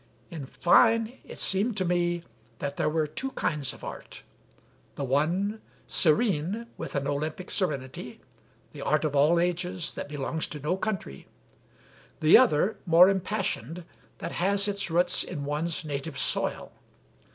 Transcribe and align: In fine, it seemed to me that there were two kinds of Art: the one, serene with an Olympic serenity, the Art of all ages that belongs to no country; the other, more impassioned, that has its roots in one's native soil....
In 0.31 0.47
fine, 0.47 1.19
it 1.23 1.37
seemed 1.37 1.77
to 1.77 1.85
me 1.85 2.23
that 2.57 2.75
there 2.75 2.89
were 2.89 3.05
two 3.05 3.29
kinds 3.33 3.71
of 3.71 3.83
Art: 3.83 4.23
the 4.95 5.03
one, 5.03 5.61
serene 5.85 6.65
with 6.75 6.95
an 6.95 7.05
Olympic 7.07 7.51
serenity, 7.51 8.19
the 8.71 8.81
Art 8.81 9.05
of 9.05 9.15
all 9.15 9.39
ages 9.39 9.93
that 9.93 10.09
belongs 10.09 10.47
to 10.47 10.59
no 10.59 10.75
country; 10.75 11.27
the 12.19 12.35
other, 12.35 12.79
more 12.87 13.09
impassioned, 13.09 13.85
that 14.17 14.31
has 14.31 14.67
its 14.67 14.89
roots 14.89 15.23
in 15.23 15.45
one's 15.45 15.85
native 15.85 16.17
soil.... 16.17 16.71